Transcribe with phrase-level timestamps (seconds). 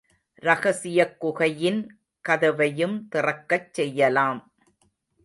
[0.43, 1.99] ரகசியக் குகையின்
[2.29, 4.53] கதவையும் திறக்கச் செய்யலாம்.